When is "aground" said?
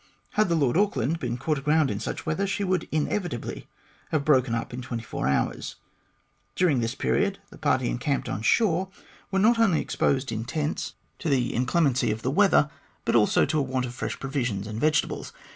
1.59-1.91